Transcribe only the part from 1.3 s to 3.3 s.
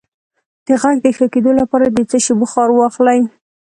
کیدو لپاره د څه شي بخار واخلئ؟